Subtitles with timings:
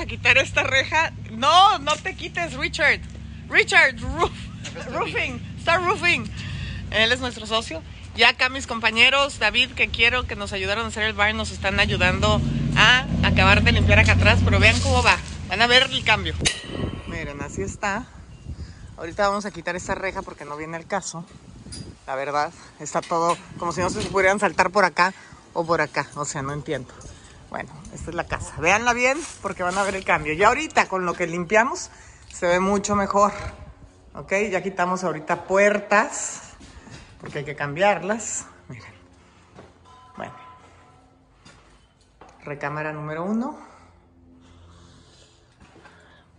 [0.00, 1.12] a quitar esta reja.
[1.30, 3.00] No, no te quites, Richard.
[3.48, 4.32] Richard, roof,
[4.92, 6.30] roofing, start roofing.
[6.90, 7.82] Él es nuestro socio.
[8.16, 11.50] Ya acá mis compañeros, David, que quiero que nos ayudaron a hacer el bar, nos
[11.50, 12.40] están ayudando
[12.76, 15.16] a acabar de limpiar acá atrás, pero vean cómo va.
[15.48, 16.34] Van a ver el cambio.
[17.06, 18.06] Miren, así está.
[18.96, 21.24] Ahorita vamos a quitar esta reja porque no viene el caso.
[22.06, 25.14] La verdad, está todo como si no se pudieran saltar por acá
[25.52, 26.08] o por acá.
[26.16, 26.92] O sea, no entiendo.
[27.50, 28.60] Bueno, esta es la casa.
[28.60, 30.34] Véanla bien porque van a ver el cambio.
[30.34, 31.90] Y ahorita con lo que limpiamos
[32.32, 33.32] se ve mucho mejor.
[34.14, 36.42] Ok, ya quitamos ahorita puertas
[37.20, 38.46] porque hay que cambiarlas.
[38.68, 38.92] Miren.
[40.16, 40.34] Bueno.
[42.44, 43.58] Recámara número uno.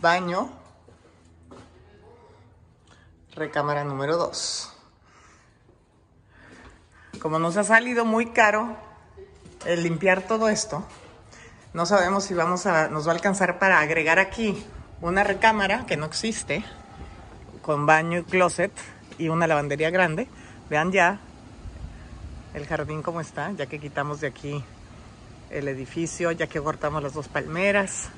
[0.00, 0.50] Baño.
[3.34, 4.74] Recámara número dos.
[7.20, 8.87] Como nos ha salido muy caro
[9.64, 10.84] el limpiar todo esto,
[11.74, 14.64] no sabemos si vamos a, nos va a alcanzar para agregar aquí
[15.00, 16.64] una recámara que no existe,
[17.62, 18.72] con baño y closet
[19.18, 20.28] y una lavandería grande.
[20.70, 21.20] Vean ya
[22.54, 24.64] el jardín como está, ya que quitamos de aquí
[25.50, 28.08] el edificio, ya que cortamos las dos palmeras.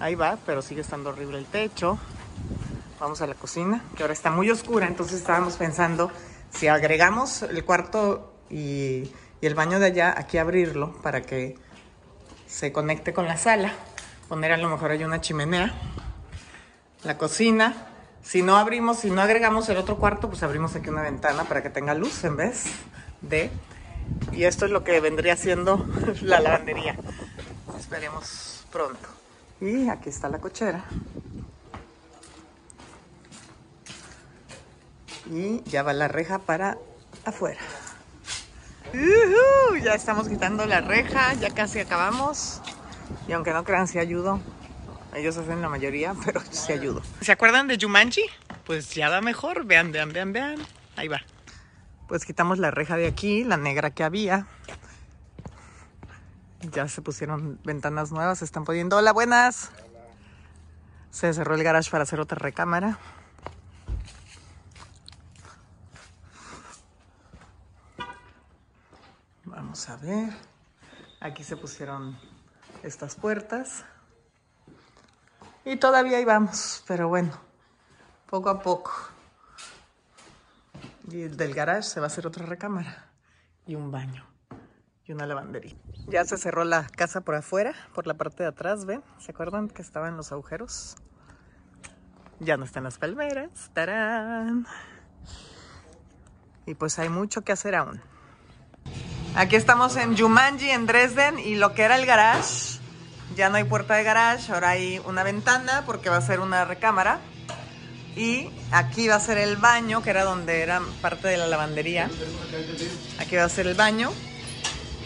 [0.00, 1.98] Ahí va, pero sigue estando horrible el techo.
[2.98, 6.10] Vamos a la cocina, que ahora está muy oscura, entonces estábamos pensando
[6.50, 9.10] si agregamos el cuarto y,
[9.44, 11.58] y el baño de allá, aquí abrirlo para que
[12.46, 13.74] se conecte con la sala.
[14.26, 15.74] Poner a lo mejor ahí una chimenea.
[17.02, 17.88] La cocina.
[18.22, 21.62] Si no abrimos, si no agregamos el otro cuarto, pues abrimos aquí una ventana para
[21.62, 22.64] que tenga luz en vez
[23.20, 23.50] de...
[24.32, 25.84] Y esto es lo que vendría siendo
[26.22, 26.96] la lavandería.
[27.78, 29.06] Esperemos pronto.
[29.60, 30.86] Y aquí está la cochera.
[35.30, 36.78] Y ya va la reja para
[37.26, 37.60] afuera.
[39.82, 42.62] Ya estamos quitando la reja, ya casi acabamos.
[43.28, 44.40] Y aunque no crean, si ayudo.
[45.14, 47.02] Ellos hacen la mayoría, pero sí ayudo.
[47.20, 48.22] ¿Se acuerdan de Jumanji?
[48.64, 49.64] Pues ya va mejor.
[49.64, 50.58] Vean, vean, vean, vean.
[50.96, 51.20] Ahí va.
[52.08, 54.46] Pues quitamos la reja de aquí, la negra que había.
[56.72, 58.96] Ya se pusieron ventanas nuevas, se están poniendo.
[58.96, 59.70] Hola, buenas.
[61.10, 62.98] Se cerró el garage para hacer otra recámara.
[69.44, 70.32] Vamos a ver.
[71.20, 72.18] Aquí se pusieron
[72.82, 73.84] estas puertas.
[75.64, 77.30] Y todavía ahí vamos, pero bueno,
[78.28, 78.92] poco a poco.
[81.08, 83.08] Y el del garage se va a hacer otra recámara
[83.66, 84.26] y un baño
[85.06, 85.76] y una lavandería.
[86.08, 89.04] Ya se cerró la casa por afuera, por la parte de atrás, ¿ven?
[89.18, 90.96] ¿Se acuerdan que estaban los agujeros?
[92.40, 93.70] Ya no están las palmeras.
[93.74, 94.66] ¡Tarán!
[96.66, 98.00] Y pues hay mucho que hacer aún.
[99.36, 102.78] Aquí estamos en Jumanji, en Dresden, y lo que era el garage,
[103.34, 106.64] ya no hay puerta de garage, ahora hay una ventana porque va a ser una
[106.64, 107.18] recámara.
[108.14, 112.08] Y aquí va a ser el baño, que era donde era parte de la lavandería.
[113.18, 114.12] Aquí va a ser el baño.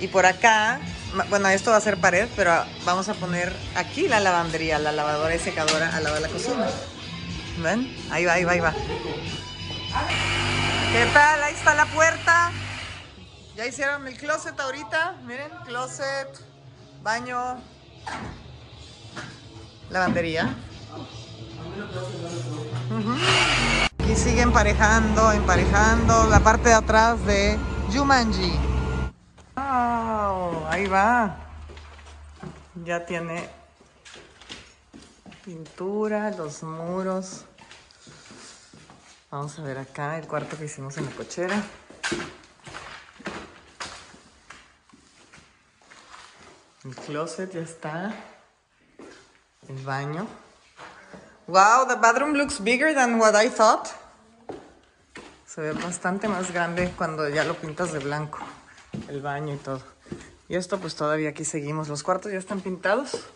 [0.00, 0.80] Y por acá,
[1.28, 5.34] bueno, esto va a ser pared, pero vamos a poner aquí la lavandería, la lavadora
[5.34, 6.66] y secadora lado de la cocina.
[7.62, 7.94] ¿Ven?
[8.10, 8.72] Ahí va, ahí va, ahí va.
[10.92, 11.42] ¿Qué tal?
[11.42, 12.23] Ahí está la puerta.
[13.56, 15.16] Ya hicieron el closet ahorita.
[15.24, 16.28] Miren, closet,
[17.02, 17.60] baño,
[19.90, 20.56] lavandería.
[22.90, 23.14] Ujú.
[24.10, 27.56] Y sigue emparejando, emparejando la parte de atrás de
[27.92, 28.52] Jumanji.
[29.54, 31.36] Wow, ahí va.
[32.84, 33.48] Ya tiene
[35.44, 37.44] pintura, los muros.
[39.30, 41.62] Vamos a ver acá el cuarto que hicimos en la cochera.
[46.84, 48.14] El closet ya está.
[49.68, 50.26] El baño.
[51.46, 53.88] Wow, the bathroom looks bigger than what I thought.
[55.46, 58.38] Se ve bastante más grande cuando ya lo pintas de blanco.
[59.08, 59.82] El baño y todo.
[60.48, 61.88] Y esto pues todavía aquí seguimos.
[61.88, 63.26] Los cuartos ya están pintados.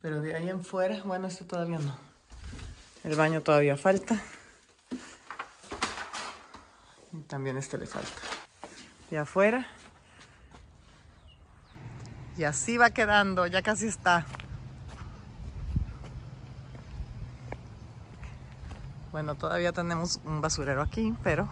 [0.00, 1.96] Pero de ahí en fuera, bueno, este todavía no.
[3.02, 4.20] El baño todavía falta.
[7.12, 8.20] Y también este le falta.
[9.10, 9.66] Y afuera.
[12.36, 14.26] Y así va quedando, ya casi está.
[19.12, 21.48] Bueno, todavía tenemos un basurero aquí, pero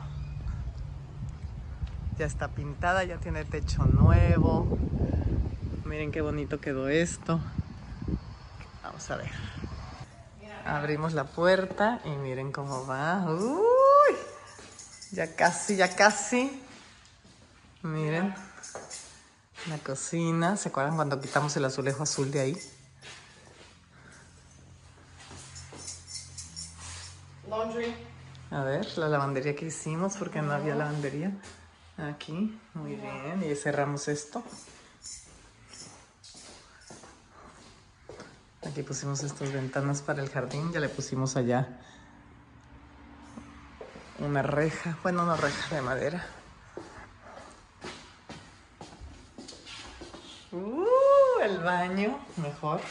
[2.18, 4.66] ya está pintada, ya tiene techo nuevo.
[5.84, 7.38] Miren qué bonito quedó esto.
[8.82, 9.30] Vamos a ver.
[10.66, 13.24] Abrimos la puerta y miren cómo va.
[13.30, 14.16] Uy,
[15.12, 16.60] ya casi, ya casi.
[17.82, 18.34] Miren.
[19.68, 22.58] La cocina, ¿se acuerdan cuando quitamos el azulejo azul de ahí?
[27.48, 27.94] Laundry.
[28.50, 31.30] A ver, la lavandería que hicimos porque no había lavandería.
[31.96, 33.44] Aquí, muy bien.
[33.48, 34.42] Y cerramos esto.
[38.66, 40.72] Aquí pusimos estas ventanas para el jardín.
[40.72, 41.68] Ya le pusimos allá
[44.18, 44.98] una reja.
[45.02, 46.26] Bueno, una reja de madera.
[50.52, 52.82] Uh, el baño, mejor.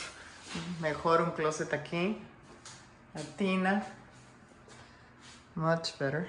[0.80, 2.18] Mejor un closet aquí.
[3.13, 3.86] La tina.
[5.54, 6.28] Much better.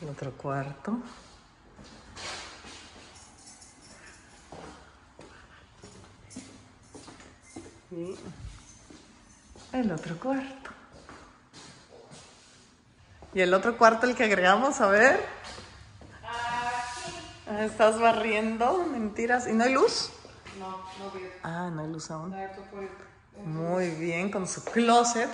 [0.00, 0.96] El otro cuarto.
[7.90, 8.16] Y
[9.72, 10.70] el otro cuarto.
[13.34, 15.44] Y el otro cuarto, el que agregamos, a ver.
[17.46, 19.46] Estás barriendo, mentiras.
[19.46, 20.10] ¿Y no hay luz?
[20.58, 21.30] No, no veo.
[21.42, 22.34] Ah, no hay luz aún.
[22.34, 25.28] In Muy bien, con su closet.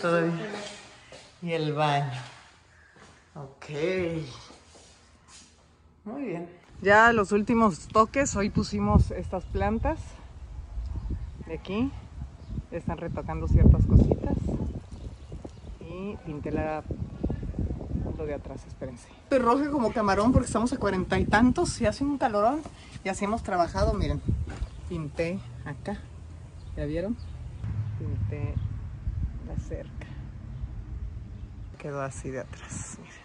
[0.00, 0.40] bien.
[1.42, 2.20] Y el baño.
[3.34, 3.66] Ok.
[6.04, 6.48] Muy bien.
[6.80, 9.98] Ya los últimos toques, hoy pusimos estas plantas
[11.46, 11.90] de aquí.
[12.70, 14.36] Están retocando ciertas cositas.
[15.80, 16.84] Y pinté la
[18.24, 19.08] de atrás, espérense.
[19.24, 22.62] Estoy roja como camarón porque estamos a cuarenta y tantos y hace un calorón.
[23.04, 24.20] Y así hemos trabajado, miren.
[24.88, 25.98] Pinté acá.
[26.76, 27.16] ¿Ya vieron?
[27.98, 28.54] Pinté
[29.46, 30.02] la cerca
[31.82, 32.96] quedó así de atrás.
[32.98, 33.22] miren.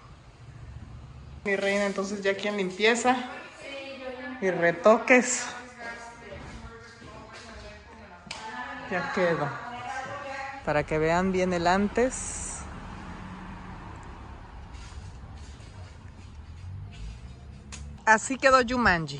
[1.45, 3.15] Mi reina, entonces ya aquí en limpieza
[4.41, 5.45] y retoques.
[8.89, 9.47] Ya quedó.
[10.65, 12.46] Para que vean bien el antes.
[18.07, 19.19] Así quedó Jumanji.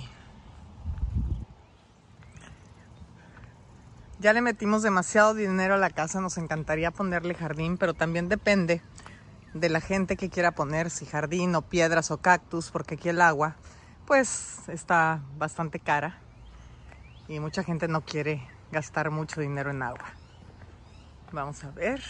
[4.17, 8.81] Ya le metimos demasiado dinero a la casa, nos encantaría ponerle jardín, pero también depende
[9.53, 13.19] de la gente que quiera poner si jardín o piedras o cactus, porque aquí el
[13.19, 13.57] agua
[14.05, 16.21] pues está bastante cara
[17.27, 18.41] y mucha gente no quiere
[18.71, 20.13] gastar mucho dinero en agua.
[21.33, 22.01] Vamos a ver.